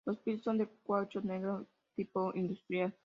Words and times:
Los 0.05 0.17
pisos 0.19 0.43
son 0.43 0.57
de 0.57 0.67
caucho 0.87 1.21
negro 1.21 1.67
tipo 1.95 2.31
industrial. 2.35 2.95